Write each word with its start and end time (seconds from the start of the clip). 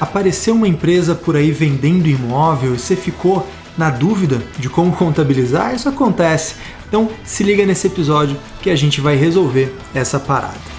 Apareceu 0.00 0.54
uma 0.54 0.68
empresa 0.68 1.14
por 1.14 1.36
aí 1.36 1.50
vendendo 1.50 2.08
imóvel 2.08 2.74
e 2.74 2.78
você 2.78 2.96
ficou 2.96 3.46
na 3.76 3.90
dúvida 3.90 4.42
de 4.58 4.68
como 4.68 4.94
contabilizar? 4.96 5.74
Isso 5.74 5.88
acontece. 5.88 6.56
Então 6.88 7.08
se 7.24 7.42
liga 7.42 7.64
nesse 7.64 7.86
episódio 7.86 8.36
que 8.60 8.70
a 8.70 8.76
gente 8.76 9.00
vai 9.00 9.16
resolver 9.16 9.74
essa 9.94 10.18
parada. 10.18 10.74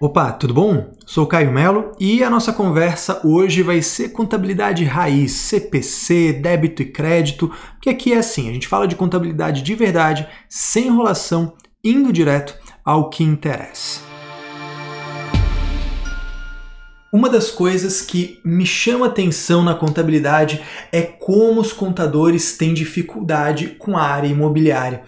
Opa, 0.00 0.32
tudo 0.32 0.52
bom? 0.52 0.90
Sou 1.06 1.28
Caio 1.28 1.52
Melo 1.52 1.92
e 2.00 2.24
a 2.24 2.30
nossa 2.30 2.52
conversa 2.52 3.20
hoje 3.24 3.62
vai 3.62 3.80
ser 3.80 4.08
contabilidade 4.08 4.84
raiz, 4.84 5.30
CPC, 5.30 6.32
débito 6.32 6.82
e 6.82 6.86
crédito, 6.86 7.52
que 7.80 7.88
aqui 7.88 8.12
é 8.12 8.18
assim, 8.18 8.50
a 8.50 8.52
gente 8.52 8.66
fala 8.66 8.88
de 8.88 8.96
contabilidade 8.96 9.62
de 9.62 9.74
verdade, 9.76 10.26
sem 10.48 10.88
enrolação, 10.88 11.54
indo 11.84 12.12
direto 12.12 12.58
ao 12.84 13.10
que 13.10 13.22
interessa. 13.22 14.11
Uma 17.12 17.28
das 17.28 17.50
coisas 17.50 18.00
que 18.00 18.40
me 18.42 18.64
chama 18.64 19.04
atenção 19.04 19.62
na 19.62 19.74
contabilidade 19.74 20.62
é 20.90 21.02
como 21.02 21.60
os 21.60 21.70
contadores 21.70 22.56
têm 22.56 22.72
dificuldade 22.72 23.76
com 23.78 23.98
a 23.98 24.02
área 24.02 24.28
imobiliária. 24.28 25.02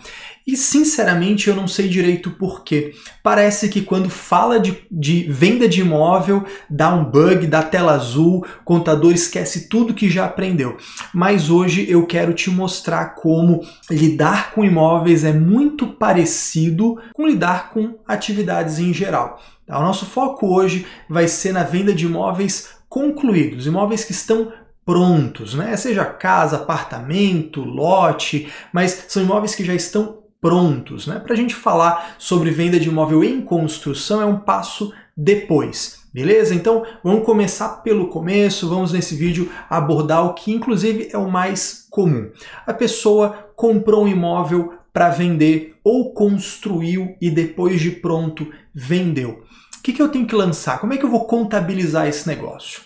E 0.46 0.58
sinceramente 0.58 1.48
eu 1.48 1.56
não 1.56 1.66
sei 1.66 1.88
direito 1.88 2.30
porquê. 2.32 2.92
Parece 3.22 3.68
que 3.70 3.80
quando 3.80 4.10
fala 4.10 4.60
de, 4.60 4.76
de, 4.90 5.22
venda 5.22 5.66
de 5.66 5.80
imóvel, 5.80 6.44
dá 6.68 6.94
um 6.94 7.02
bug, 7.02 7.46
dá 7.46 7.62
tela 7.62 7.92
azul, 7.92 8.44
contador 8.62 9.12
esquece 9.12 9.68
tudo 9.68 9.94
que 9.94 10.10
já 10.10 10.26
aprendeu. 10.26 10.76
Mas 11.14 11.48
hoje 11.48 11.86
eu 11.88 12.06
quero 12.06 12.34
te 12.34 12.50
mostrar 12.50 13.14
como 13.14 13.62
lidar 13.90 14.52
com 14.52 14.64
imóveis 14.64 15.24
é 15.24 15.32
muito 15.32 15.86
parecido 15.86 17.00
com 17.14 17.26
lidar 17.26 17.70
com 17.70 17.98
atividades 18.06 18.78
em 18.78 18.92
geral. 18.92 19.40
Tá? 19.66 19.78
O 19.78 19.82
nosso 19.82 20.04
foco 20.04 20.54
hoje 20.54 20.86
vai 21.08 21.26
ser 21.26 21.52
na 21.52 21.62
venda 21.62 21.94
de 21.94 22.04
imóveis 22.04 22.74
concluídos, 22.86 23.66
imóveis 23.66 24.04
que 24.04 24.12
estão 24.12 24.52
prontos, 24.84 25.54
né? 25.54 25.74
Seja 25.76 26.04
casa, 26.04 26.56
apartamento, 26.56 27.62
lote, 27.62 28.52
mas 28.72 29.06
são 29.08 29.22
imóveis 29.22 29.54
que 29.54 29.64
já 29.64 29.74
estão 29.74 30.23
prontos. 30.44 31.06
Né? 31.06 31.18
Para 31.18 31.32
a 31.32 31.36
gente 31.36 31.54
falar 31.54 32.16
sobre 32.18 32.50
venda 32.50 32.78
de 32.78 32.90
imóvel 32.90 33.24
em 33.24 33.40
construção 33.40 34.20
é 34.20 34.26
um 34.26 34.36
passo 34.36 34.92
depois. 35.16 36.04
Beleza? 36.12 36.54
Então 36.54 36.84
vamos 37.02 37.24
começar 37.24 37.82
pelo 37.82 38.08
começo, 38.08 38.68
vamos 38.68 38.92
nesse 38.92 39.16
vídeo 39.16 39.50
abordar 39.70 40.26
o 40.26 40.34
que 40.34 40.52
inclusive 40.52 41.08
é 41.10 41.16
o 41.16 41.30
mais 41.30 41.86
comum. 41.90 42.30
A 42.66 42.74
pessoa 42.74 43.48
comprou 43.56 44.04
um 44.04 44.08
imóvel 44.08 44.74
para 44.92 45.08
vender 45.08 45.76
ou 45.82 46.12
construiu 46.12 47.16
e 47.22 47.30
depois 47.30 47.80
de 47.80 47.90
pronto 47.90 48.46
vendeu. 48.74 49.44
Que, 49.84 49.92
que 49.92 50.00
eu 50.00 50.08
tenho 50.08 50.26
que 50.26 50.34
lançar? 50.34 50.80
Como 50.80 50.94
é 50.94 50.96
que 50.96 51.04
eu 51.04 51.10
vou 51.10 51.26
contabilizar 51.26 52.08
esse 52.08 52.26
negócio? 52.26 52.80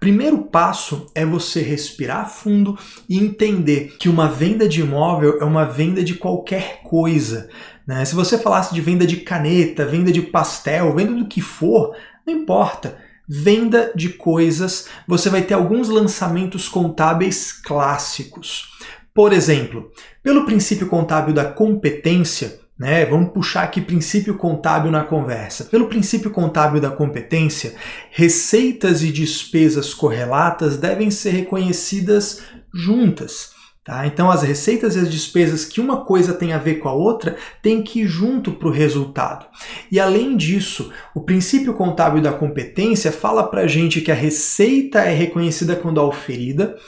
Primeiro 0.00 0.36
passo 0.36 1.06
é 1.14 1.24
você 1.24 1.62
respirar 1.62 2.28
fundo 2.28 2.76
e 3.08 3.20
entender 3.20 3.94
que 4.00 4.08
uma 4.08 4.26
venda 4.26 4.68
de 4.68 4.80
imóvel 4.80 5.38
é 5.40 5.44
uma 5.44 5.64
venda 5.64 6.02
de 6.02 6.14
qualquer 6.14 6.80
coisa. 6.82 7.48
Né? 7.86 8.04
Se 8.04 8.16
você 8.16 8.36
falasse 8.36 8.74
de 8.74 8.80
venda 8.80 9.06
de 9.06 9.18
caneta, 9.18 9.86
venda 9.86 10.10
de 10.10 10.22
pastel, 10.22 10.92
venda 10.92 11.12
do 11.12 11.28
que 11.28 11.40
for, 11.40 11.94
não 12.26 12.34
importa. 12.34 12.98
Venda 13.28 13.92
de 13.94 14.08
coisas, 14.08 14.88
você 15.06 15.30
vai 15.30 15.42
ter 15.42 15.54
alguns 15.54 15.88
lançamentos 15.88 16.68
contábeis 16.68 17.52
clássicos. 17.52 18.72
Por 19.14 19.32
exemplo, 19.32 19.92
pelo 20.20 20.44
princípio 20.44 20.88
contábil 20.88 21.32
da 21.32 21.44
competência, 21.44 22.58
né? 22.80 23.04
Vamos 23.04 23.34
puxar 23.34 23.64
aqui 23.64 23.78
princípio 23.78 24.38
contábil 24.38 24.90
na 24.90 25.04
conversa. 25.04 25.66
Pelo 25.66 25.86
princípio 25.86 26.30
contábil 26.30 26.80
da 26.80 26.88
competência, 26.90 27.74
receitas 28.10 29.02
e 29.02 29.12
despesas 29.12 29.92
correlatas 29.92 30.78
devem 30.78 31.10
ser 31.10 31.32
reconhecidas 31.32 32.42
juntas. 32.72 33.50
Tá? 33.84 34.06
Então, 34.06 34.30
as 34.30 34.42
receitas 34.42 34.96
e 34.96 34.98
as 34.98 35.10
despesas 35.10 35.66
que 35.66 35.78
uma 35.78 36.06
coisa 36.06 36.32
tem 36.32 36.54
a 36.54 36.58
ver 36.58 36.76
com 36.76 36.88
a 36.88 36.94
outra 36.94 37.36
tem 37.60 37.82
que 37.82 38.00
ir 38.00 38.08
junto 38.08 38.52
para 38.52 38.68
o 38.68 38.72
resultado. 38.72 39.44
E 39.92 40.00
além 40.00 40.34
disso, 40.34 40.90
o 41.14 41.20
princípio 41.20 41.74
contábil 41.74 42.22
da 42.22 42.32
competência 42.32 43.12
fala 43.12 43.46
para 43.46 43.60
a 43.60 43.66
gente 43.66 44.00
que 44.00 44.10
a 44.10 44.14
receita 44.14 45.00
é 45.00 45.12
reconhecida 45.12 45.76
quando 45.76 46.00
auferida 46.00 46.78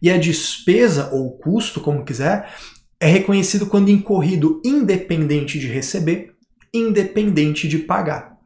e 0.00 0.10
a 0.10 0.16
despesa 0.16 1.10
ou 1.12 1.36
custo, 1.36 1.78
como 1.78 2.04
quiser, 2.04 2.48
é 3.02 3.06
reconhecido 3.06 3.66
quando 3.66 3.90
incorrido 3.90 4.62
independente 4.64 5.58
de 5.58 5.66
receber, 5.66 6.36
independente 6.72 7.66
de 7.66 7.78
pagar. 7.78 8.36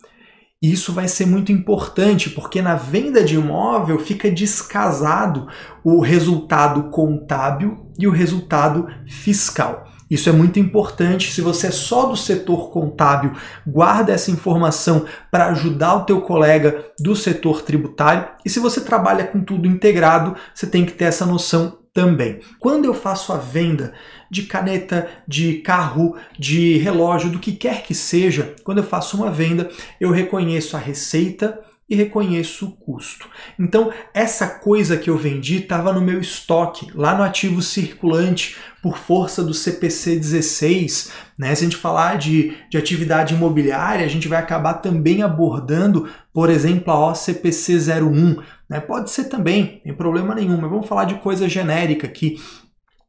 Isso 0.62 0.94
vai 0.94 1.06
ser 1.08 1.26
muito 1.26 1.52
importante 1.52 2.30
porque 2.30 2.62
na 2.62 2.74
venda 2.74 3.22
de 3.22 3.34
imóvel 3.34 3.98
fica 3.98 4.30
descasado 4.30 5.46
o 5.84 6.00
resultado 6.00 6.84
contábil 6.84 7.92
e 7.98 8.08
o 8.08 8.10
resultado 8.10 8.88
fiscal. 9.06 9.86
Isso 10.10 10.30
é 10.30 10.32
muito 10.32 10.58
importante. 10.58 11.32
Se 11.32 11.42
você 11.42 11.66
é 11.66 11.70
só 11.70 12.06
do 12.06 12.16
setor 12.16 12.70
contábil, 12.70 13.32
guarda 13.66 14.14
essa 14.14 14.30
informação 14.30 15.04
para 15.30 15.48
ajudar 15.48 15.96
o 15.96 16.04
teu 16.04 16.22
colega 16.22 16.86
do 16.98 17.14
setor 17.14 17.60
tributário. 17.60 18.26
E 18.42 18.48
se 18.48 18.58
você 18.58 18.80
trabalha 18.80 19.26
com 19.26 19.40
tudo 19.40 19.68
integrado, 19.68 20.34
você 20.54 20.66
tem 20.66 20.86
que 20.86 20.92
ter 20.92 21.04
essa 21.04 21.26
noção 21.26 21.75
também. 21.96 22.40
Quando 22.60 22.84
eu 22.84 22.92
faço 22.92 23.32
a 23.32 23.38
venda 23.38 23.94
de 24.30 24.42
caneta, 24.42 25.08
de 25.26 25.54
carro, 25.60 26.14
de 26.38 26.76
relógio, 26.76 27.30
do 27.30 27.38
que 27.38 27.52
quer 27.52 27.82
que 27.82 27.94
seja, 27.94 28.54
quando 28.62 28.78
eu 28.78 28.84
faço 28.84 29.16
uma 29.16 29.30
venda, 29.30 29.70
eu 29.98 30.10
reconheço 30.10 30.76
a 30.76 30.78
receita 30.78 31.58
e 31.88 31.94
reconheço 31.94 32.66
o 32.66 32.72
custo. 32.72 33.28
Então, 33.58 33.90
essa 34.12 34.46
coisa 34.46 34.96
que 34.98 35.08
eu 35.08 35.16
vendi 35.16 35.58
estava 35.58 35.90
no 35.92 36.02
meu 36.02 36.20
estoque, 36.20 36.90
lá 36.94 37.16
no 37.16 37.22
ativo 37.22 37.62
circulante, 37.62 38.56
por 38.82 38.98
força 38.98 39.42
do 39.42 39.54
CPC 39.54 40.16
16. 40.16 41.12
Né? 41.38 41.54
Se 41.54 41.64
a 41.64 41.68
gente 41.68 41.76
falar 41.76 42.18
de, 42.18 42.56
de 42.68 42.76
atividade 42.76 43.34
imobiliária, 43.34 44.04
a 44.04 44.08
gente 44.08 44.28
vai 44.28 44.38
acabar 44.38 44.74
também 44.74 45.22
abordando, 45.22 46.08
por 46.32 46.50
exemplo, 46.50 46.92
a 46.92 47.10
OCPC 47.10 47.78
01. 47.78 48.36
Né? 48.69 48.81
Pode 48.81 49.10
ser 49.10 49.25
também, 49.25 49.81
tem 49.82 49.94
problema 49.94 50.34
nenhum, 50.34 50.60
mas 50.60 50.71
vamos 50.71 50.88
falar 50.88 51.04
de 51.04 51.16
coisa 51.16 51.49
genérica 51.49 52.06
aqui. 52.06 52.41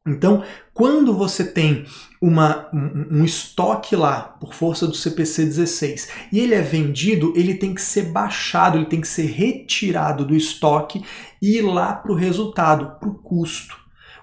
Então, 0.07 0.43
quando 0.73 1.13
você 1.13 1.43
tem 1.43 1.85
uma, 2.21 2.69
um, 2.73 3.19
um, 3.19 3.25
estoque 3.25 3.95
lá 3.95 4.21
por 4.21 4.53
força 4.53 4.87
do 4.87 4.95
CPC 4.95 5.43
16 5.43 6.09
e 6.31 6.39
ele 6.39 6.55
é 6.55 6.61
vendido, 6.61 7.33
ele 7.35 7.55
tem 7.55 7.73
que 7.73 7.81
ser 7.81 8.03
baixado, 8.03 8.77
ele 8.77 8.85
tem 8.85 9.01
que 9.01 9.07
ser 9.07 9.25
retirado 9.25 10.25
do 10.25 10.33
estoque 10.33 11.03
e 11.41 11.57
ir 11.57 11.61
lá 11.61 11.93
para 11.93 12.11
o 12.11 12.15
resultado, 12.15 12.97
para 12.99 13.09
o 13.09 13.15
custo. 13.15 13.75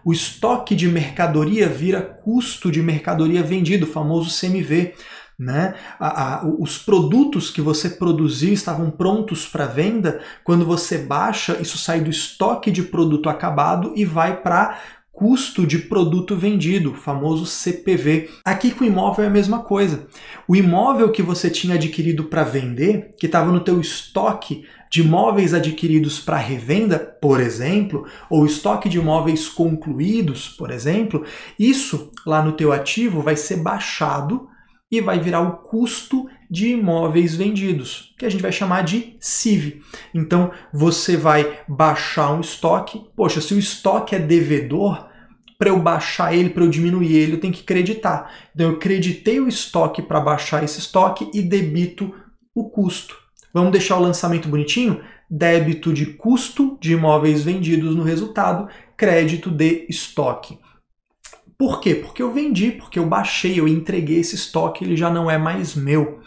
O 0.04 0.12
estoque 0.12 0.74
de 0.74 0.88
mercadoria 0.88 1.68
vira 1.68 2.00
custo 2.00 2.70
de 2.70 2.82
mercadoria 2.82 3.42
vendido, 3.42 3.84
o 3.84 3.90
famoso 3.90 4.30
CMV. 4.38 4.94
Né? 5.38 5.74
A, 5.98 6.36
a, 6.36 6.46
os 6.46 6.78
produtos 6.78 7.50
que 7.50 7.60
você 7.60 7.90
produziu 7.90 8.52
estavam 8.52 8.90
prontos 8.90 9.46
para 9.46 9.66
venda. 9.66 10.20
Quando 10.44 10.64
você 10.64 10.98
baixa, 10.98 11.58
isso 11.60 11.76
sai 11.76 12.00
do 12.00 12.10
estoque 12.10 12.70
de 12.70 12.82
produto 12.84 13.28
acabado 13.28 13.92
e 13.96 14.04
vai 14.04 14.40
para 14.40 14.78
custo 15.14 15.64
de 15.64 15.78
produto 15.78 16.36
vendido, 16.36 16.92
famoso 16.92 17.46
CPV. 17.46 18.28
Aqui 18.44 18.72
com 18.72 18.84
o 18.84 18.86
imóvel 18.86 19.24
é 19.24 19.28
a 19.28 19.30
mesma 19.30 19.60
coisa. 19.60 20.06
O 20.46 20.56
imóvel 20.56 21.10
que 21.12 21.22
você 21.22 21.48
tinha 21.48 21.76
adquirido 21.76 22.24
para 22.24 22.42
vender, 22.42 23.14
que 23.18 23.26
estava 23.26 23.50
no 23.50 23.60
teu 23.60 23.80
estoque 23.80 24.66
de 24.90 25.00
imóveis 25.00 25.54
adquiridos 25.54 26.20
para 26.20 26.36
revenda, 26.36 26.98
por 26.98 27.40
exemplo, 27.40 28.06
ou 28.28 28.44
estoque 28.44 28.88
de 28.88 28.98
imóveis 28.98 29.48
concluídos, 29.48 30.48
por 30.48 30.70
exemplo, 30.70 31.24
isso 31.58 32.12
lá 32.26 32.42
no 32.42 32.52
teu 32.52 32.72
ativo 32.72 33.22
vai 33.22 33.36
ser 33.36 33.56
baixado 33.56 34.48
e 34.96 35.00
vai 35.00 35.18
virar 35.18 35.40
o 35.40 35.56
custo 35.58 36.28
de 36.50 36.68
imóveis 36.68 37.34
vendidos, 37.34 38.14
que 38.16 38.24
a 38.24 38.28
gente 38.28 38.42
vai 38.42 38.52
chamar 38.52 38.82
de 38.82 39.16
CIV. 39.18 39.82
Então 40.14 40.52
você 40.72 41.16
vai 41.16 41.60
baixar 41.66 42.32
um 42.32 42.40
estoque. 42.40 43.04
Poxa, 43.16 43.40
se 43.40 43.54
o 43.54 43.58
estoque 43.58 44.14
é 44.14 44.18
devedor, 44.18 45.08
para 45.58 45.70
eu 45.70 45.78
baixar 45.78 46.34
ele, 46.34 46.50
para 46.50 46.64
eu 46.64 46.70
diminuir 46.70 47.16
ele, 47.16 47.32
eu 47.34 47.40
tenho 47.40 47.52
que 47.52 47.62
creditar. 47.62 48.30
Então 48.54 48.70
eu 48.70 48.78
creditei 48.78 49.40
o 49.40 49.48
estoque 49.48 50.02
para 50.02 50.20
baixar 50.20 50.62
esse 50.62 50.78
estoque 50.78 51.28
e 51.34 51.42
debito 51.42 52.14
o 52.54 52.68
custo. 52.68 53.16
Vamos 53.52 53.72
deixar 53.72 53.96
o 53.96 54.02
lançamento 54.02 54.48
bonitinho? 54.48 55.00
Débito 55.30 55.92
de 55.92 56.06
custo 56.06 56.78
de 56.80 56.92
imóveis 56.92 57.42
vendidos 57.42 57.96
no 57.96 58.02
resultado, 58.02 58.68
crédito 58.96 59.50
de 59.50 59.86
estoque. 59.88 60.58
Por 61.58 61.80
quê? 61.80 61.94
Porque 61.94 62.22
eu 62.22 62.32
vendi, 62.32 62.72
porque 62.72 62.98
eu 62.98 63.06
baixei, 63.06 63.58
eu 63.58 63.68
entreguei 63.68 64.18
esse 64.18 64.34
estoque, 64.34 64.84
ele 64.84 64.96
já 64.96 65.10
não 65.10 65.30
é 65.30 65.38
mais 65.38 65.74
meu. 65.74 66.20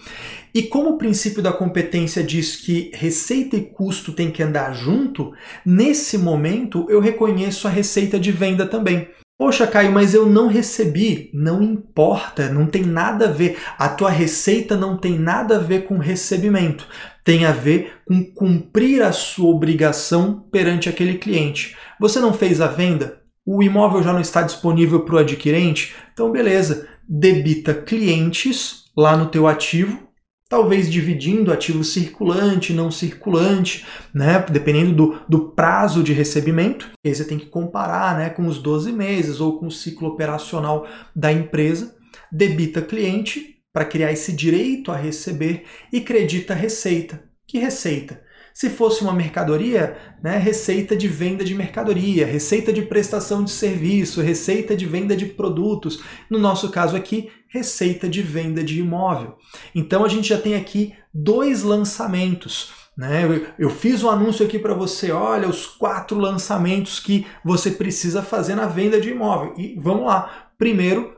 E 0.53 0.63
como 0.63 0.91
o 0.91 0.97
princípio 0.97 1.43
da 1.43 1.51
competência 1.51 2.23
diz 2.23 2.55
que 2.55 2.89
receita 2.93 3.55
e 3.55 3.61
custo 3.61 4.13
tem 4.13 4.31
que 4.31 4.41
andar 4.41 4.73
junto, 4.73 5.33
nesse 5.65 6.17
momento 6.17 6.85
eu 6.89 6.99
reconheço 6.99 7.67
a 7.67 7.71
receita 7.71 8.19
de 8.19 8.31
venda 8.31 8.65
também. 8.65 9.09
Poxa, 9.37 9.67
Caio, 9.67 9.91
mas 9.91 10.15
eu 10.15 10.25
não 10.25 10.47
recebi. 10.47 11.29
Não 11.31 11.61
importa, 11.61 12.49
não 12.49 12.65
tem 12.65 12.81
nada 12.81 13.27
a 13.27 13.31
ver. 13.31 13.59
A 13.77 13.87
tua 13.87 14.09
receita 14.09 14.75
não 14.75 14.97
tem 14.97 15.19
nada 15.19 15.57
a 15.57 15.59
ver 15.59 15.85
com 15.85 15.99
recebimento. 15.99 16.87
Tem 17.23 17.45
a 17.45 17.51
ver 17.51 18.01
com 18.03 18.23
cumprir 18.23 19.03
a 19.03 19.11
sua 19.11 19.49
obrigação 19.49 20.39
perante 20.51 20.89
aquele 20.89 21.19
cliente. 21.19 21.77
Você 21.99 22.19
não 22.19 22.33
fez 22.33 22.59
a 22.59 22.67
venda? 22.67 23.21
O 23.47 23.63
imóvel 23.63 24.03
já 24.03 24.11
não 24.11 24.19
está 24.19 24.41
disponível 24.41 25.05
para 25.05 25.15
o 25.15 25.19
adquirente? 25.19 25.95
Então, 26.11 26.29
beleza. 26.29 26.87
Debita 27.07 27.73
clientes 27.73 28.83
lá 28.97 29.15
no 29.15 29.27
teu 29.27 29.47
ativo 29.47 30.07
talvez 30.49 30.89
dividindo 30.89 31.51
ativo 31.51 31.83
circulante, 31.83 32.73
não 32.73 32.89
circulante, 32.89 33.85
né? 34.13 34.39
dependendo 34.49 34.93
do, 34.93 35.19
do 35.27 35.49
prazo 35.51 36.03
de 36.03 36.13
recebimento. 36.13 36.89
Aí 37.05 37.13
você 37.13 37.25
tem 37.25 37.37
que 37.37 37.47
comparar 37.47 38.17
né, 38.17 38.29
com 38.29 38.47
os 38.47 38.59
12 38.59 38.91
meses 38.91 39.39
ou 39.39 39.59
com 39.59 39.67
o 39.67 39.71
ciclo 39.71 40.09
operacional 40.09 40.87
da 41.15 41.31
empresa. 41.31 41.95
Debita 42.31 42.81
cliente 42.81 43.57
para 43.73 43.85
criar 43.85 44.11
esse 44.11 44.31
direito 44.31 44.91
a 44.91 44.95
receber 44.95 45.65
e 45.91 46.01
credita 46.01 46.53
receita. 46.53 47.23
Que 47.45 47.59
receita? 47.59 48.21
Se 48.57 48.71
fosse 48.71 49.03
uma 49.03 49.13
mercadoria, 49.13 49.95
né, 50.19 50.35
receita 50.35 50.97
de 50.97 51.07
venda 51.07 51.43
de 51.43 51.53
mercadoria, 51.53 52.25
receita 52.25 52.73
de 52.73 52.81
prestação 52.81 53.43
de 53.43 53.51
serviço, 53.51 54.19
receita 54.19 54.75
de 54.75 54.83
venda 54.83 55.15
de 55.15 55.27
produtos. 55.27 56.01
No 56.27 56.39
nosso 56.39 56.71
caso 56.71 56.95
aqui, 56.95 57.29
receita 57.47 58.09
de 58.09 58.23
venda 58.23 58.63
de 58.63 58.79
imóvel. 58.79 59.37
Então 59.75 60.03
a 60.03 60.07
gente 60.07 60.29
já 60.29 60.39
tem 60.41 60.55
aqui 60.55 60.95
dois 61.13 61.61
lançamentos. 61.61 62.71
Né? 62.97 63.25
Eu, 63.59 63.69
fiz 63.69 64.01
um 64.01 64.09
anúncio 64.09 64.43
aqui 64.43 64.57
para 64.57 64.73
você, 64.73 65.11
olha 65.11 65.47
os 65.47 65.67
quatro 65.67 66.17
lançamentos 66.17 66.99
que 66.99 67.27
você 67.45 67.69
precisa 67.69 68.23
fazer 68.23 68.55
na 68.55 68.65
venda 68.65 68.99
de 68.99 69.11
imóvel. 69.11 69.53
E 69.55 69.77
vamos 69.79 70.07
lá. 70.07 70.49
Primeiro, 70.57 71.15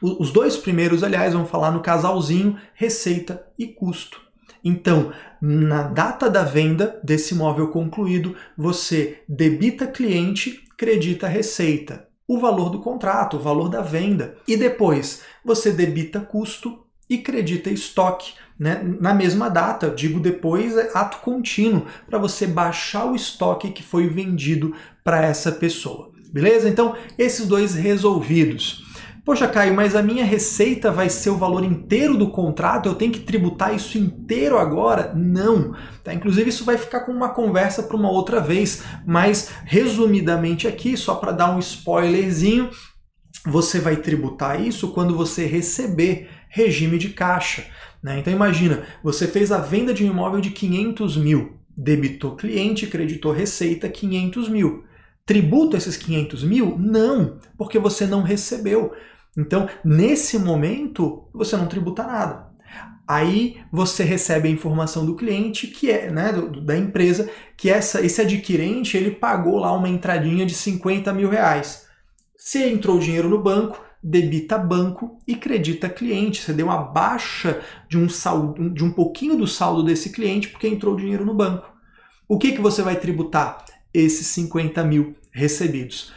os 0.00 0.30
dois 0.30 0.56
primeiros, 0.56 1.04
aliás, 1.04 1.34
vamos 1.34 1.50
falar 1.50 1.70
no 1.70 1.82
casalzinho, 1.82 2.58
receita 2.72 3.46
e 3.58 3.66
custo. 3.66 4.31
Então, 4.64 5.12
na 5.40 5.82
data 5.82 6.30
da 6.30 6.44
venda 6.44 7.00
desse 7.02 7.34
imóvel 7.34 7.68
concluído, 7.68 8.36
você 8.56 9.18
debita 9.28 9.86
cliente, 9.86 10.64
credita 10.76 11.26
receita, 11.26 12.06
o 12.26 12.38
valor 12.38 12.70
do 12.70 12.80
contrato, 12.80 13.36
o 13.36 13.40
valor 13.40 13.68
da 13.68 13.80
venda. 13.80 14.36
E 14.46 14.56
depois, 14.56 15.22
você 15.44 15.72
debita 15.72 16.20
custo 16.20 16.86
e 17.08 17.18
credita 17.18 17.70
estoque. 17.70 18.34
Né? 18.58 18.80
Na 19.00 19.12
mesma 19.12 19.48
data, 19.48 19.90
digo 19.90 20.20
depois, 20.20 20.76
é 20.76 20.90
ato 20.94 21.18
contínuo, 21.18 21.86
para 22.06 22.18
você 22.18 22.46
baixar 22.46 23.06
o 23.06 23.16
estoque 23.16 23.70
que 23.70 23.82
foi 23.82 24.06
vendido 24.06 24.74
para 25.02 25.24
essa 25.24 25.50
pessoa. 25.50 26.12
Beleza? 26.32 26.68
Então, 26.68 26.96
esses 27.18 27.46
dois 27.46 27.74
resolvidos. 27.74 28.91
Poxa, 29.24 29.46
Caio, 29.46 29.72
mas 29.72 29.94
a 29.94 30.02
minha 30.02 30.24
receita 30.24 30.90
vai 30.90 31.08
ser 31.08 31.30
o 31.30 31.38
valor 31.38 31.64
inteiro 31.64 32.16
do 32.16 32.30
contrato? 32.30 32.88
Eu 32.88 32.96
tenho 32.96 33.12
que 33.12 33.20
tributar 33.20 33.72
isso 33.72 33.96
inteiro 33.96 34.58
agora? 34.58 35.12
Não. 35.14 35.76
Tá? 36.02 36.12
Inclusive, 36.12 36.50
isso 36.50 36.64
vai 36.64 36.76
ficar 36.76 37.00
com 37.00 37.12
uma 37.12 37.28
conversa 37.28 37.84
para 37.84 37.96
uma 37.96 38.10
outra 38.10 38.40
vez, 38.40 38.82
mas 39.06 39.52
resumidamente 39.64 40.66
aqui, 40.66 40.96
só 40.96 41.14
para 41.14 41.30
dar 41.30 41.54
um 41.54 41.60
spoilerzinho, 41.60 42.68
você 43.46 43.78
vai 43.78 43.96
tributar 43.96 44.60
isso 44.60 44.92
quando 44.92 45.16
você 45.16 45.46
receber 45.46 46.28
regime 46.48 46.98
de 46.98 47.10
caixa. 47.10 47.64
Né? 48.02 48.18
Então 48.18 48.32
imagina, 48.32 48.82
você 49.04 49.28
fez 49.28 49.52
a 49.52 49.58
venda 49.58 49.94
de 49.94 50.04
um 50.04 50.10
imóvel 50.10 50.40
de 50.40 50.50
500 50.50 51.16
mil, 51.16 51.58
debitou 51.76 52.34
cliente, 52.34 52.88
creditou 52.88 53.30
receita 53.30 53.88
500 53.88 54.48
mil. 54.48 54.84
Tributo 55.24 55.76
esses 55.76 55.96
500 55.96 56.42
mil? 56.42 56.76
Não, 56.76 57.38
porque 57.56 57.78
você 57.78 58.06
não 58.06 58.22
recebeu. 58.22 58.92
Então, 59.36 59.68
nesse 59.84 60.38
momento, 60.38 61.24
você 61.32 61.56
não 61.56 61.66
tributa 61.66 62.02
nada. 62.02 62.52
Aí 63.06 63.58
você 63.70 64.04
recebe 64.04 64.48
a 64.48 64.50
informação 64.50 65.04
do 65.04 65.16
cliente, 65.16 65.66
que 65.66 65.90
é, 65.90 66.10
né, 66.10 66.32
do, 66.32 66.60
da 66.60 66.76
empresa, 66.76 67.28
que 67.56 67.68
essa, 67.68 68.00
esse 68.04 68.20
adquirente 68.20 68.96
ele 68.96 69.10
pagou 69.10 69.58
lá 69.58 69.72
uma 69.72 69.88
entradinha 69.88 70.46
de 70.46 70.54
50 70.54 71.12
mil 71.12 71.28
reais. 71.28 71.86
Se 72.36 72.62
entrou 72.62 72.98
dinheiro 72.98 73.28
no 73.28 73.42
banco, 73.42 73.82
debita 74.02 74.58
banco 74.58 75.18
e 75.26 75.34
credita 75.36 75.88
cliente. 75.88 76.42
Você 76.42 76.52
deu 76.52 76.66
uma 76.66 76.78
baixa 76.78 77.60
de 77.88 77.98
um 77.98 78.08
saldo, 78.08 78.70
de 78.70 78.84
um 78.84 78.90
pouquinho 78.90 79.36
do 79.36 79.46
saldo 79.46 79.82
desse 79.82 80.10
cliente 80.10 80.48
porque 80.48 80.66
entrou 80.66 80.96
dinheiro 80.96 81.24
no 81.24 81.34
banco. 81.34 81.70
O 82.28 82.38
que, 82.38 82.52
que 82.52 82.60
você 82.60 82.82
vai 82.82 82.96
tributar? 82.96 83.64
Esses 83.92 84.26
50 84.28 84.82
mil 84.84 85.14
recebidos. 85.30 86.12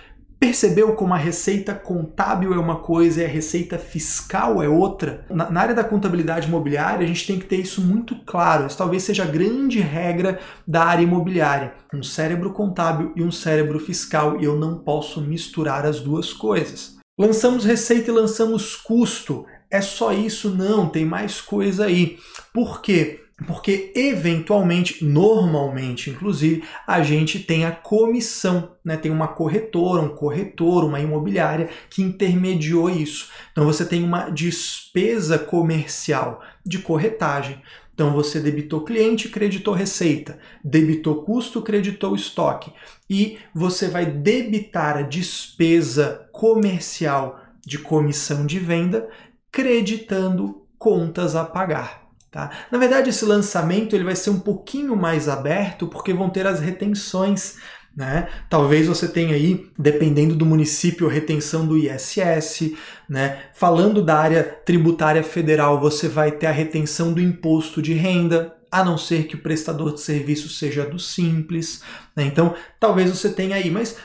Percebeu 0.45 0.93
como 0.93 1.11
a 1.11 1.17
receita 1.17 1.73
contábil 1.73 2.53
é 2.53 2.57
uma 2.59 2.75
coisa 2.75 3.19
e 3.19 3.25
a 3.25 3.27
receita 3.27 3.79
fiscal 3.79 4.61
é 4.61 4.69
outra? 4.69 5.25
Na, 5.27 5.49
na, 5.49 5.59
área 5.59 5.73
da 5.73 5.83
contabilidade 5.83 6.47
imobiliária, 6.47 7.03
a 7.03 7.07
gente 7.07 7.25
tem 7.25 7.39
que 7.39 7.47
ter 7.47 7.55
isso 7.55 7.81
muito 7.81 8.15
claro. 8.27 8.67
Isso 8.67 8.77
talvez 8.77 9.01
seja 9.01 9.23
a 9.23 9.27
grande 9.27 9.79
regra 9.79 10.39
da 10.67 10.85
área 10.85 11.01
imobiliária. 11.01 11.73
Um 11.91 12.03
cérebro 12.03 12.53
contábil 12.53 13.11
e 13.15 13.23
um 13.23 13.31
cérebro 13.31 13.79
fiscal, 13.79 14.39
e 14.39 14.45
eu 14.45 14.55
não 14.55 14.77
posso 14.77 15.19
misturar 15.19 15.83
as 15.83 15.99
duas 15.99 16.31
coisas. 16.31 16.95
Lançamos 17.17 17.65
receita 17.65 18.11
e 18.11 18.13
lançamos 18.13 18.75
custo. 18.75 19.47
É 19.71 19.81
só 19.81 20.13
isso? 20.13 20.51
Não, 20.51 20.87
tem 20.87 21.05
mais 21.05 21.41
coisa 21.41 21.85
aí. 21.85 22.19
Por 22.53 22.83
quê? 22.83 23.24
Porque 23.45 23.91
eventualmente, 23.93 25.03
normalmente, 25.03 26.09
inclusive, 26.09 26.63
a 26.87 27.03
gente 27.03 27.37
tem 27.39 27.65
a 27.65 27.71
comissão, 27.71 28.71
né? 28.83 28.95
Tem 28.95 29.11
uma 29.11 29.27
corretora, 29.27 30.01
um 30.01 30.15
corretor, 30.15 30.85
uma 30.85 31.01
imobiliária 31.01 31.69
que 31.89 32.01
intermediou 32.01 32.89
isso. 32.89 33.29
Então 33.51 33.65
você 33.65 33.85
tem 33.85 34.01
uma 34.03 34.29
despesa 34.29 35.37
comercial 35.37 36.41
de 36.65 36.79
corretagem. 36.79 37.61
Então 37.93 38.13
você 38.13 38.39
debitou 38.39 38.85
cliente, 38.85 39.27
creditou 39.27 39.73
receita, 39.73 40.39
debitou 40.63 41.23
custo, 41.23 41.61
creditou 41.61 42.15
estoque. 42.15 42.71
E 43.09 43.37
você 43.53 43.89
vai 43.89 44.05
debitar 44.05 44.97
a 44.97 45.01
despesa 45.01 46.29
comercial 46.31 47.41
de 47.65 47.79
comissão 47.79 48.45
de 48.45 48.59
venda, 48.59 49.09
creditando 49.51 50.65
contas 50.77 51.35
a 51.35 51.43
pagar. 51.43 52.04
Tá? 52.35 52.51
Na 52.69 52.77
verdade, 52.77 53.11
esse 53.11 53.23
lançamento 53.23 53.95
ele 53.95 54.03
vai 54.03 54.13
ser 54.13 54.29
um 54.29 54.41
pouquinho 54.41 54.93
mais 54.93 55.29
aberto 55.29 55.87
porque 55.87 56.13
vão 56.13 56.29
ter 56.29 56.45
as 56.45 56.59
retenções. 56.59 57.55
Né? 57.95 58.27
Talvez 58.49 58.87
você 58.87 59.07
tenha 59.07 59.33
aí, 59.33 59.71
dependendo 59.79 60.35
do 60.35 60.45
município, 60.45 61.07
retenção 61.07 61.65
do 61.65 61.77
ISS. 61.77 62.73
Né? 63.07 63.39
Falando 63.53 64.03
da 64.03 64.17
área 64.17 64.43
tributária 64.43 65.23
federal, 65.23 65.79
você 65.79 66.09
vai 66.09 66.29
ter 66.29 66.47
a 66.47 66.51
retenção 66.51 67.13
do 67.13 67.21
imposto 67.21 67.81
de 67.81 67.93
renda, 67.93 68.53
a 68.69 68.83
não 68.83 68.97
ser 68.97 69.27
que 69.27 69.35
o 69.35 69.41
prestador 69.41 69.93
de 69.93 70.01
serviço 70.01 70.49
seja 70.49 70.85
do 70.85 70.99
Simples. 70.99 71.83
Né? 72.13 72.25
Então, 72.25 72.53
talvez 72.81 73.09
você 73.09 73.29
tenha 73.29 73.55
aí, 73.55 73.71
mas 73.71 73.95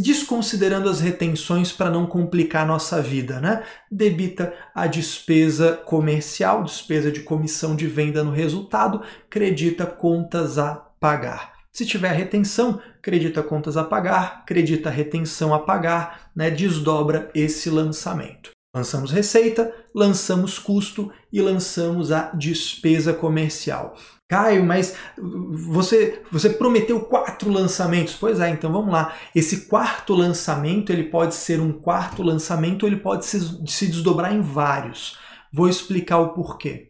desconsiderando 0.00 0.88
as 0.88 1.00
retenções 1.00 1.72
para 1.72 1.90
não 1.90 2.06
complicar 2.06 2.66
nossa 2.66 3.00
vida, 3.00 3.40
né? 3.40 3.62
Debita 3.90 4.54
a 4.74 4.86
despesa 4.86 5.72
comercial, 5.72 6.64
despesa 6.64 7.10
de 7.10 7.20
comissão 7.20 7.76
de 7.76 7.86
venda 7.86 8.24
no 8.24 8.30
resultado, 8.30 9.02
credita 9.30 9.86
contas 9.86 10.58
a 10.58 10.74
pagar. 10.74 11.58
Se 11.72 11.86
tiver 11.86 12.12
retenção, 12.12 12.80
credita 13.00 13.42
contas 13.42 13.76
a 13.76 13.84
pagar, 13.84 14.44
credita 14.44 14.90
retenção 14.90 15.54
a 15.54 15.60
pagar, 15.60 16.30
né? 16.34 16.50
desdobra 16.50 17.30
esse 17.34 17.70
lançamento. 17.70 18.50
Lançamos 18.74 19.10
receita, 19.10 19.72
lançamos 19.94 20.58
custo 20.58 21.12
e 21.32 21.40
lançamos 21.40 22.12
a 22.12 22.30
despesa 22.34 23.14
comercial. 23.14 23.96
Caio, 24.28 24.62
mas 24.62 24.94
você, 25.16 26.22
você 26.30 26.50
prometeu 26.50 27.00
quatro 27.00 27.50
lançamentos. 27.50 28.14
Pois 28.14 28.40
é, 28.40 28.50
então 28.50 28.70
vamos 28.70 28.92
lá. 28.92 29.14
Esse 29.34 29.66
quarto 29.66 30.14
lançamento 30.14 30.92
ele 30.92 31.04
pode 31.04 31.34
ser 31.34 31.60
um 31.60 31.72
quarto 31.72 32.22
lançamento 32.22 32.86
ele 32.86 32.98
pode 32.98 33.24
se, 33.24 33.40
se 33.66 33.86
desdobrar 33.86 34.34
em 34.34 34.42
vários. 34.42 35.18
Vou 35.50 35.66
explicar 35.66 36.18
o 36.18 36.34
porquê. 36.34 36.88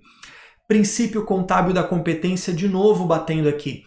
Princípio 0.66 1.24
contábil 1.24 1.72
da 1.72 1.84
competência, 1.84 2.52
de 2.52 2.68
novo 2.68 3.06
batendo 3.06 3.48
aqui. 3.48 3.84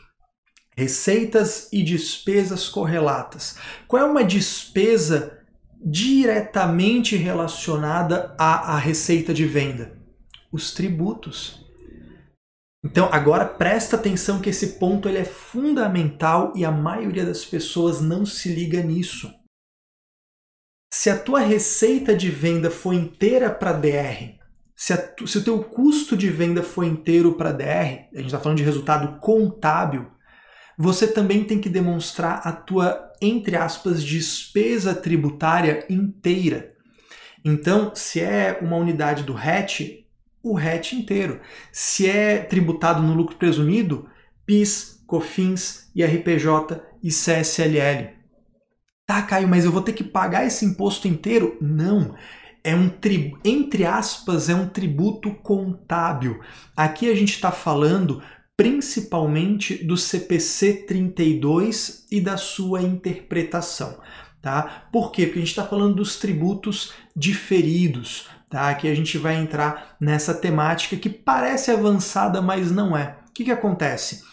Receitas 0.75 1.67
e 1.73 1.83
despesas 1.83 2.69
correlatas. 2.69 3.57
Qual 3.85 4.01
é 4.01 4.05
uma 4.05 4.23
despesa 4.23 5.39
diretamente 5.83 7.17
relacionada 7.17 8.33
à, 8.39 8.75
à 8.75 8.77
receita 8.77 9.33
de 9.33 9.45
venda? 9.45 9.99
Os 10.51 10.73
tributos. 10.73 11.69
Então, 12.83 13.09
agora 13.11 13.45
presta 13.45 13.95
atenção 13.95 14.41
que 14.41 14.49
esse 14.49 14.79
ponto 14.79 15.07
ele 15.07 15.19
é 15.19 15.25
fundamental 15.25 16.51
e 16.55 16.65
a 16.65 16.71
maioria 16.71 17.25
das 17.25 17.45
pessoas 17.45 18.01
não 18.01 18.25
se 18.25 18.49
liga 18.53 18.81
nisso. 18.81 19.31
Se 20.93 21.09
a 21.09 21.17
tua 21.17 21.39
receita 21.39 22.15
de 22.15 22.29
venda 22.29 22.71
for 22.71 22.93
inteira 22.93 23.49
para 23.49 23.73
DR, 23.73 24.39
se, 24.75 24.93
a, 24.93 25.13
se, 25.25 25.37
o 25.37 25.43
teu 25.43 25.63
custo 25.63 26.17
de 26.17 26.29
venda 26.29 26.63
for 26.63 26.83
inteiro 26.83 27.35
para 27.35 27.51
DR, 27.51 28.09
a 28.13 28.17
gente 28.17 28.25
está 28.25 28.39
falando 28.39 28.57
de 28.57 28.63
resultado 28.63 29.19
contábil, 29.19 30.11
você 30.77 31.07
também 31.07 31.43
tem 31.43 31.61
que 31.61 31.69
demonstrar 31.69 32.41
a 32.43 32.51
tua 32.51 33.11
entre 33.21 33.55
aspas, 33.55 34.03
despesa 34.03 34.95
tributária 34.95 35.85
inteira. 35.87 36.73
Então, 37.45 37.93
se 37.93 38.19
é 38.19 38.57
uma 38.61 38.77
unidade 38.77 39.23
do 39.23 39.33
RET, 39.33 40.00
o 40.43 40.53
RET 40.53 40.93
inteiro. 40.93 41.39
Se 41.71 42.09
é 42.09 42.37
tributado 42.37 43.01
no 43.01 43.13
lucro 43.13 43.35
presumido, 43.35 44.09
PIS, 44.45 45.03
COFINS, 45.05 45.91
IRPJ 45.95 46.81
e 47.03 47.09
CSLL. 47.09 48.21
Tá, 49.05 49.21
Caio, 49.21 49.47
mas 49.47 49.65
eu 49.65 49.71
vou 49.71 49.81
ter 49.81 49.93
que 49.93 50.03
pagar 50.03 50.45
esse 50.45 50.63
imposto 50.63 51.07
inteiro? 51.07 51.57
Não. 51.59 52.15
É 52.63 52.75
um 52.75 52.87
tributo, 52.87 53.41
entre 53.43 53.85
aspas, 53.85 54.47
é 54.47 54.55
um 54.55 54.69
tributo 54.69 55.33
contábil. 55.35 56.39
Aqui 56.75 57.09
a 57.09 57.15
gente 57.15 57.33
está 57.33 57.51
falando 57.51 58.21
principalmente 58.55 59.83
do 59.83 59.97
CPC 59.97 60.85
32 60.85 62.05
e 62.11 62.21
da 62.21 62.37
sua 62.37 62.81
interpretação. 62.81 63.99
Tá? 64.41 64.87
Por 64.91 65.11
quê? 65.11 65.25
Porque 65.25 65.39
a 65.39 65.41
gente 65.41 65.49
está 65.49 65.65
falando 65.65 65.95
dos 65.95 66.17
tributos 66.17 66.93
diferidos. 67.15 68.27
Tá? 68.51 68.69
Aqui 68.69 68.89
a 68.89 68.93
gente 68.93 69.17
vai 69.17 69.37
entrar 69.37 69.95
nessa 69.99 70.33
temática 70.33 70.97
que 70.97 71.09
parece 71.09 71.71
avançada, 71.71 72.41
mas 72.41 72.69
não 72.69 72.95
é. 72.97 73.15
O 73.29 73.33
que, 73.33 73.45
que 73.45 73.51
acontece? 73.51 74.23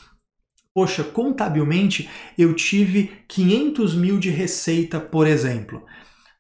Poxa, 0.75 1.05
contabilmente 1.05 2.11
eu 2.37 2.53
tive 2.53 3.13
500 3.29 3.95
mil 3.95 4.19
de 4.19 4.29
receita, 4.29 4.99
por 4.99 5.25
exemplo. 5.25 5.85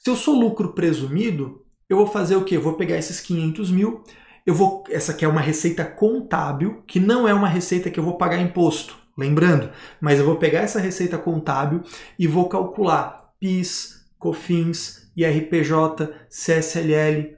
Se 0.00 0.10
eu 0.10 0.16
sou 0.16 0.34
lucro 0.34 0.74
presumido, 0.74 1.64
eu 1.88 1.96
vou 1.96 2.06
fazer 2.08 2.34
o 2.34 2.44
quê? 2.44 2.56
Eu 2.56 2.62
vou 2.62 2.74
pegar 2.74 2.98
esses 2.98 3.20
500 3.20 3.70
mil, 3.70 4.02
eu 4.44 4.54
vou, 4.54 4.82
essa 4.90 5.12
aqui 5.12 5.24
é 5.24 5.28
uma 5.28 5.40
receita 5.40 5.84
contábil, 5.84 6.82
que 6.84 6.98
não 6.98 7.28
é 7.28 7.32
uma 7.32 7.48
receita 7.48 7.90
que 7.90 8.00
eu 8.00 8.04
vou 8.04 8.18
pagar 8.18 8.40
imposto, 8.40 8.96
lembrando, 9.16 9.70
mas 10.00 10.18
eu 10.18 10.26
vou 10.26 10.36
pegar 10.36 10.60
essa 10.60 10.80
receita 10.80 11.16
contábil 11.16 11.82
e 12.18 12.26
vou 12.26 12.48
calcular 12.48 13.34
PIS, 13.38 14.04
COFINS, 14.18 15.10
IRPJ, 15.16 16.12
CSLL. 16.28 17.37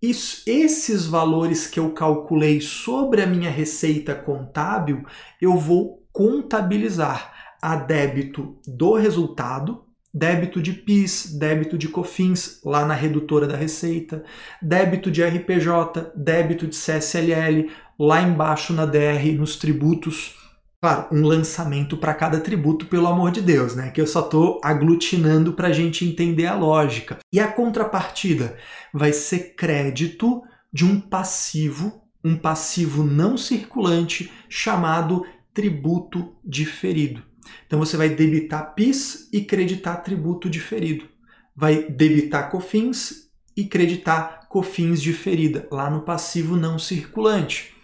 Isso, 0.00 0.42
esses 0.46 1.06
valores 1.06 1.66
que 1.66 1.80
eu 1.80 1.92
calculei 1.92 2.60
sobre 2.60 3.22
a 3.22 3.26
minha 3.26 3.50
receita 3.50 4.14
contábil, 4.14 5.04
eu 5.40 5.56
vou 5.56 6.02
contabilizar 6.12 7.32
a 7.62 7.76
débito 7.76 8.58
do 8.66 8.94
resultado, 8.94 9.84
débito 10.12 10.62
de 10.62 10.72
PIS, 10.72 11.36
débito 11.38 11.76
de 11.76 11.88
COFINS 11.88 12.60
lá 12.64 12.84
na 12.84 12.94
redutora 12.94 13.46
da 13.46 13.56
receita, 13.56 14.22
débito 14.60 15.10
de 15.10 15.22
RPJ, 15.22 16.12
débito 16.14 16.66
de 16.66 16.76
CSLL 16.76 17.70
lá 17.98 18.22
embaixo 18.22 18.72
na 18.72 18.86
DR 18.86 19.32
nos 19.36 19.56
tributos. 19.56 20.45
Claro, 20.80 21.08
um 21.10 21.24
lançamento 21.24 21.96
para 21.96 22.14
cada 22.14 22.38
tributo, 22.38 22.86
pelo 22.86 23.06
amor 23.06 23.30
de 23.30 23.40
Deus, 23.40 23.74
né? 23.74 23.90
Que 23.90 24.00
eu 24.00 24.06
só 24.06 24.20
estou 24.20 24.60
aglutinando 24.62 25.54
para 25.54 25.68
a 25.68 25.72
gente 25.72 26.04
entender 26.04 26.46
a 26.46 26.54
lógica. 26.54 27.18
E 27.32 27.40
a 27.40 27.50
contrapartida 27.50 28.56
vai 28.92 29.12
ser 29.12 29.54
crédito 29.54 30.42
de 30.72 30.84
um 30.84 31.00
passivo, 31.00 32.02
um 32.22 32.36
passivo 32.36 33.02
não 33.02 33.38
circulante 33.38 34.30
chamado 34.48 35.24
tributo 35.54 36.36
diferido. 36.44 37.22
Então 37.66 37.78
você 37.78 37.96
vai 37.96 38.10
debitar 38.10 38.74
PIS 38.74 39.30
e 39.32 39.40
creditar 39.40 40.02
tributo 40.02 40.50
diferido. 40.50 41.08
Vai 41.54 41.84
debitar 41.88 42.50
COFINS 42.50 43.30
e 43.56 43.64
creditar 43.64 44.46
COFINS 44.50 45.00
diferida, 45.00 45.66
lá 45.72 45.88
no 45.88 46.02
passivo 46.02 46.56
não 46.56 46.78
circulante. 46.78 47.74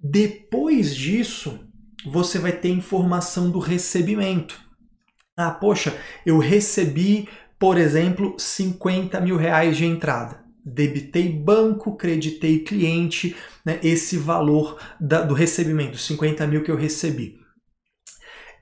Depois 0.00 0.94
disso, 0.94 1.68
você 2.04 2.38
vai 2.38 2.52
ter 2.52 2.70
informação 2.70 3.50
do 3.50 3.58
recebimento. 3.58 4.60
Ah, 5.36 5.50
poxa, 5.50 5.96
eu 6.24 6.38
recebi, 6.38 7.28
por 7.58 7.78
exemplo, 7.78 8.34
50 8.38 9.20
mil 9.20 9.36
reais 9.36 9.76
de 9.76 9.84
entrada. 9.84 10.44
Debitei 10.64 11.32
banco, 11.32 11.96
creditei 11.96 12.60
cliente, 12.60 13.34
né, 13.64 13.80
esse 13.82 14.16
valor 14.16 14.78
da, 15.00 15.22
do 15.22 15.34
recebimento, 15.34 15.96
50 15.96 16.46
mil 16.46 16.62
que 16.62 16.70
eu 16.70 16.76
recebi. 16.76 17.40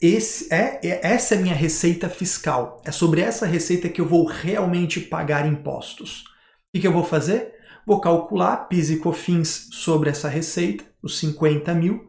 Esse 0.00 0.52
é, 0.54 0.78
é, 0.84 1.00
essa 1.02 1.34
é 1.34 1.38
minha 1.38 1.54
receita 1.54 2.08
fiscal. 2.08 2.80
É 2.84 2.92
sobre 2.92 3.20
essa 3.20 3.44
receita 3.44 3.88
que 3.88 4.00
eu 4.00 4.06
vou 4.06 4.24
realmente 4.26 5.00
pagar 5.00 5.46
impostos. 5.46 6.24
O 6.72 6.80
que, 6.80 6.86
eu 6.86 6.92
vou 6.92 7.02
fazer? 7.02 7.54
Vou 7.84 8.00
calcular 8.00 8.68
PIS 8.68 8.90
e 8.90 8.98
COFINS 8.98 9.70
sobre 9.72 10.10
essa 10.10 10.28
receita, 10.28 10.84
os 11.02 11.18
50 11.18 11.74
mil, 11.74 12.06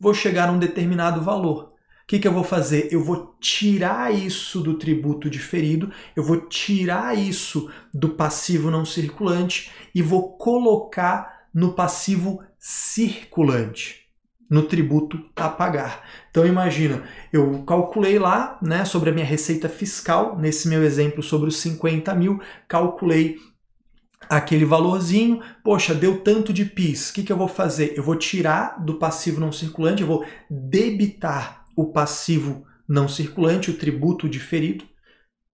vou 0.00 0.14
chegar 0.14 0.48
a 0.48 0.52
um 0.52 0.58
determinado 0.58 1.20
valor. 1.20 1.74
O 2.02 2.06
que, 2.06 2.18
que 2.18 2.26
eu 2.26 2.32
vou 2.32 2.42
fazer? 2.42 2.88
Eu 2.90 3.04
vou 3.04 3.36
tirar 3.38 4.12
isso 4.12 4.60
do 4.60 4.74
tributo 4.74 5.30
diferido, 5.30 5.92
eu 6.16 6.24
vou 6.24 6.40
tirar 6.40 7.16
isso 7.16 7.70
do 7.94 8.08
passivo 8.08 8.70
não 8.70 8.84
circulante 8.84 9.70
e 9.94 10.02
vou 10.02 10.36
colocar 10.36 11.44
no 11.54 11.74
passivo 11.74 12.42
circulante 12.58 14.00
no 14.50 14.64
tributo 14.64 15.24
a 15.36 15.48
pagar. 15.48 16.04
Então 16.28 16.44
imagina, 16.44 17.04
eu 17.32 17.62
calculei 17.62 18.18
lá, 18.18 18.58
né, 18.60 18.84
sobre 18.84 19.10
a 19.10 19.12
minha 19.12 19.24
receita 19.24 19.68
fiscal, 19.68 20.36
nesse 20.36 20.68
meu 20.68 20.82
exemplo 20.82 21.22
sobre 21.22 21.48
os 21.48 21.58
50 21.58 22.12
mil, 22.16 22.40
calculei 22.66 23.38
aquele 24.28 24.64
valorzinho, 24.64 25.40
poxa, 25.64 25.94
deu 25.94 26.20
tanto 26.20 26.52
de 26.52 26.64
PIS, 26.64 27.10
o 27.10 27.14
que, 27.14 27.22
que 27.22 27.32
eu 27.32 27.36
vou 27.36 27.48
fazer? 27.48 27.94
Eu 27.96 28.02
vou 28.02 28.16
tirar 28.16 28.84
do 28.84 28.94
passivo 28.94 29.40
não 29.40 29.52
circulante, 29.52 30.02
eu 30.02 30.08
vou 30.08 30.24
debitar 30.48 31.64
o 31.76 31.86
passivo 31.86 32.66
não 32.88 33.08
circulante, 33.08 33.70
o 33.70 33.76
tributo 33.76 34.28
diferido, 34.28 34.84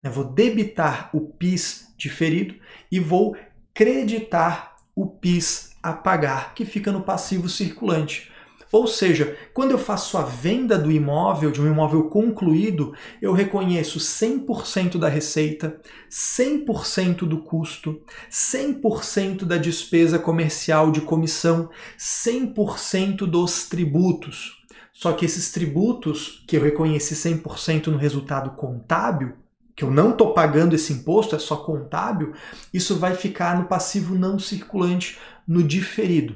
eu 0.03 0.11
vou 0.11 0.25
debitar 0.25 1.11
o 1.13 1.21
PIS 1.21 1.95
diferido 1.97 2.55
e 2.91 3.01
vou 3.01 3.37
creditar 3.75 4.77
o 4.95 5.07
PIS 5.07 5.77
a 5.83 5.93
pagar, 5.93 6.55
que 6.55 6.65
fica 6.65 6.91
no 6.91 7.03
passivo 7.03 7.49
circulante. 7.49 8.33
Ou 8.73 8.87
seja, 8.87 9.37
quando 9.55 9.71
eu 9.71 9.79
faço 9.79 10.19
a 10.19 10.23
venda 10.23 10.77
do 10.77 10.91
imóvel, 10.91 11.51
de 11.51 11.61
um 11.61 11.67
imóvel 11.67 12.05
concluído, 12.05 12.95
eu 13.23 13.33
reconheço 13.33 13.99
100% 13.99 14.99
da 14.99 15.09
receita, 15.09 15.81
100% 16.11 17.19
do 17.19 17.43
custo, 17.43 18.01
100% 18.31 19.45
da 19.45 19.57
despesa 19.57 20.19
comercial 20.19 20.91
de 20.91 21.01
comissão, 21.01 21.71
100% 21.99 23.19
dos 23.27 23.69
tributos. 23.69 24.65
Só 24.93 25.13
que 25.13 25.25
esses 25.25 25.53
tributos, 25.53 26.43
que 26.49 26.57
eu 26.57 26.63
reconheci 26.63 27.15
100% 27.15 27.89
no 27.89 27.99
resultado 27.99 28.51
contábil, 28.53 29.35
que 29.77 29.85
eu 29.85 29.91
não 29.91 30.11
estou 30.11 30.33
pagando 30.33 30.75
esse 30.75 30.93
imposto, 30.93 31.37
é 31.37 31.39
só 31.39 31.57
contábil, 31.57 32.33
isso 32.73 32.97
vai 32.97 33.15
ficar 33.15 33.59
no 33.59 33.67
passivo 33.67 34.15
não 34.15 34.39
circulante, 34.39 35.19
no 35.47 35.63
diferido. 35.63 36.35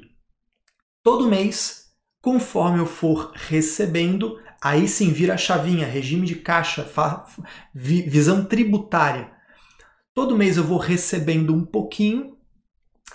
Todo 1.02 1.26
mês 1.26 1.79
Conforme 2.22 2.78
eu 2.78 2.86
for 2.86 3.32
recebendo, 3.34 4.38
aí 4.60 4.86
sim 4.86 5.10
vira 5.10 5.34
a 5.34 5.38
chavinha, 5.38 5.86
regime 5.86 6.26
de 6.26 6.36
caixa, 6.36 6.86
visão 7.74 8.44
tributária. 8.44 9.32
Todo 10.14 10.36
mês 10.36 10.58
eu 10.58 10.64
vou 10.64 10.76
recebendo 10.76 11.54
um 11.54 11.64
pouquinho, 11.64 12.36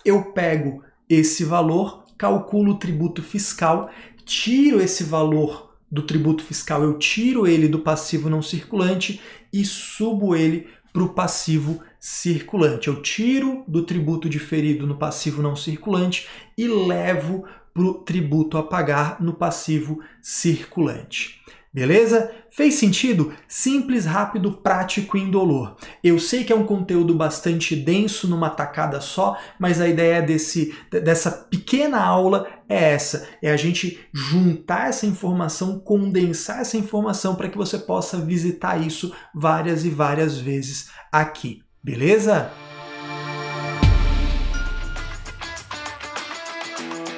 eu 0.04 0.32
pego 0.34 0.84
esse 1.08 1.44
valor, 1.44 2.06
calculo 2.18 2.74
o 2.74 2.80
tributo 2.80 3.22
fiscal, 3.22 3.92
tiro 4.26 4.82
esse 4.82 5.04
valor 5.04 5.76
do 5.92 6.02
tributo 6.02 6.44
fiscal, 6.44 6.82
eu 6.82 6.98
tiro 6.98 7.46
ele 7.46 7.68
do 7.68 7.80
passivo 7.80 8.28
não 8.28 8.42
circulante 8.42 9.22
e 9.54 9.64
subo 9.64 10.36
ele 10.36 10.68
para 10.92 11.04
o 11.04 11.14
passivo 11.14 11.80
circulante. 12.00 12.88
Eu 12.88 13.02
tiro 13.02 13.64
do 13.68 13.84
tributo 13.84 14.28
diferido 14.28 14.88
no 14.88 14.98
passivo 14.98 15.42
não 15.42 15.56
circulante 15.56 16.28
e 16.58 16.68
levo 16.68 17.46
para 17.76 17.84
o 17.84 17.94
tributo 17.96 18.58
a 18.58 18.64
pagar 18.64 19.22
no 19.22 19.34
passivo 19.34 20.00
circulante. 20.22 21.44
Beleza? 21.74 22.32
Fez 22.50 22.76
sentido? 22.76 23.34
Simples, 23.50 24.06
rápido, 24.06 24.54
prático 24.54 25.18
e 25.18 25.22
indolor. 25.22 25.76
Eu 26.02 26.18
sei 26.18 26.46
que 26.46 26.54
é 26.54 26.56
um 26.56 26.66
conteúdo 26.66 27.14
bastante 27.14 27.76
denso 27.76 28.30
numa 28.30 28.50
tacada 28.50 29.02
só, 29.02 29.38
mas 29.60 29.82
a 29.82 29.90
ideia 29.90 30.22
desse, 30.22 30.74
dessa 30.90 31.30
pequena 31.30 32.02
aula 32.02 32.48
é 32.70 32.94
essa: 32.94 33.28
é 33.42 33.52
a 33.52 33.58
gente 33.58 34.00
juntar 34.14 34.88
essa 34.88 35.06
informação, 35.06 35.78
condensar 35.78 36.62
essa 36.62 36.78
informação 36.78 37.36
para 37.36 37.50
que 37.50 37.58
você 37.58 37.78
possa 37.78 38.20
visitar 38.20 38.78
isso 38.78 39.14
várias 39.34 39.84
e 39.84 39.90
várias 39.90 40.38
vezes 40.38 40.92
aqui. 41.12 41.62
Beleza? 41.84 42.54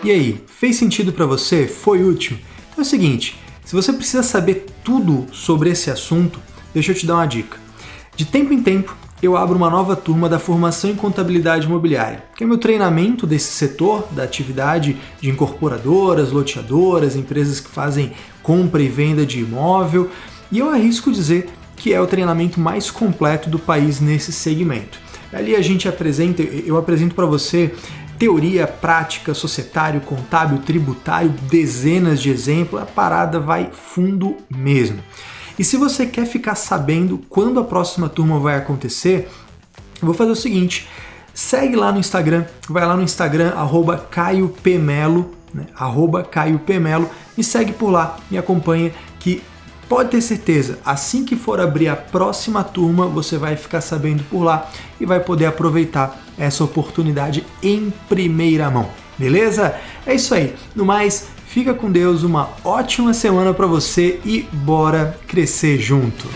E 0.04 0.12
aí, 0.12 0.44
fez 0.46 0.76
sentido 0.76 1.12
para 1.12 1.26
você? 1.26 1.68
Foi 1.68 2.04
útil? 2.04 2.38
Então 2.70 2.80
é 2.80 2.82
o 2.82 2.86
seguinte, 2.86 3.36
se 3.66 3.76
você 3.76 3.92
precisa 3.92 4.22
saber 4.22 4.68
tudo 4.84 5.26
sobre 5.32 5.72
esse 5.72 5.90
assunto, 5.90 6.40
deixa 6.72 6.92
eu 6.92 6.96
te 6.96 7.06
dar 7.06 7.16
uma 7.16 7.26
dica. 7.26 7.58
De 8.16 8.24
tempo 8.24 8.54
em 8.54 8.62
tempo, 8.62 8.96
eu 9.22 9.36
abro 9.36 9.58
uma 9.58 9.72
nova 9.72 9.96
turma 9.96 10.30
da 10.30 10.38
formação 10.38 10.92
em 10.92 10.96
contabilidade 10.96 11.66
imobiliária, 11.66 12.24
que 12.36 12.44
é 12.44 12.48
meu 12.48 12.60
treinamento 12.60 13.26
desse 13.26 13.52
setor 13.52 14.08
da 14.12 14.22
atividade 14.22 14.96
de 15.20 15.30
incorporadoras, 15.32 16.32
loteadoras, 16.32 17.16
empresas 17.16 17.60
que 17.60 17.70
fazem 17.70 18.12
compra 18.44 18.82
e 18.84 18.88
venda 18.88 19.26
de 19.26 19.40
imóvel. 19.40 20.12
E 20.52 20.60
eu 20.60 20.70
arrisco 20.70 21.12
dizer 21.12 21.50
que 21.76 21.92
é 21.92 22.00
o 22.00 22.08
treinamento 22.08 22.60
mais 22.60 22.92
completo 22.92 23.50
do 23.50 23.58
país 23.58 24.00
nesse 24.00 24.32
segmento. 24.32 25.00
Ali 25.34 25.56
a 25.56 25.62
gente 25.62 25.90
apresenta, 25.90 26.44
eu 26.44 26.78
apresento 26.78 27.16
para 27.16 27.26
você 27.26 27.74
teoria, 28.18 28.68
prática, 28.68 29.34
societário, 29.34 30.02
contábil, 30.02 30.60
tributário, 30.60 31.30
dezenas 31.50 32.22
de 32.22 32.30
exemplos, 32.30 32.82
a 32.82 32.86
parada 32.86 33.40
vai 33.40 33.70
fundo 33.72 34.38
mesmo. 34.50 35.00
E 35.58 35.64
se 35.64 35.78
você 35.78 36.06
quer 36.06 36.26
ficar 36.26 36.56
sabendo 36.56 37.20
quando 37.30 37.60
a 37.60 37.64
próxima 37.64 38.08
turma 38.08 38.40
vai 38.40 38.56
acontecer, 38.56 39.30
eu 40.02 40.06
vou 40.06 40.14
fazer 40.14 40.32
o 40.32 40.36
seguinte: 40.36 40.88
segue 41.34 41.76
lá 41.76 41.92
no 41.92 42.00
Instagram, 42.00 42.46
vai 42.70 42.86
lá 42.86 42.96
no 42.96 43.04
Instagram, 43.04 43.54
arroba 43.56 43.98
Caio 43.98 44.50
Pemelo, 44.50 45.34
né, 45.54 45.66
arroba 45.76 46.28
e 47.38 47.44
segue 47.44 47.74
por 47.74 47.90
lá, 47.90 48.18
me 48.30 48.38
acompanha 48.38 48.92
que 49.20 49.42
Pode 49.90 50.10
ter 50.10 50.22
certeza, 50.22 50.80
assim 50.86 51.24
que 51.24 51.38
for 51.38 51.62
abrir 51.62 51.88
a 51.88 51.96
próxima 51.96 52.62
turma, 52.62 53.08
você 53.08 53.38
vai 53.38 53.56
ficar 53.56 53.80
sabendo 53.80 54.22
por 54.30 54.44
lá 54.44 54.70
e 55.00 55.06
vai 55.06 55.22
poder 55.22 55.46
aproveitar 55.46 56.22
essa 56.38 56.64
oportunidade 56.64 57.46
em 57.64 57.92
primeira 58.10 58.70
mão. 58.70 58.90
Beleza? 59.18 59.76
É 60.06 60.14
isso 60.14 60.36
aí. 60.36 60.54
No 60.76 60.86
mais, 60.86 61.28
fica 61.48 61.74
com 61.74 61.90
Deus, 61.90 62.24
uma 62.24 62.50
ótima 62.66 63.14
semana 63.14 63.54
para 63.54 63.66
você 63.66 64.20
e 64.26 64.42
bora 64.52 65.18
crescer 65.26 65.80
junto. 65.80 66.28